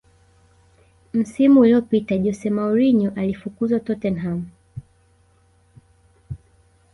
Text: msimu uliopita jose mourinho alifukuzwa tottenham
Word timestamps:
msimu 1.13 1.59
uliopita 1.59 2.17
jose 2.17 2.49
mourinho 2.49 3.11
alifukuzwa 3.15 3.79
tottenham 3.79 4.45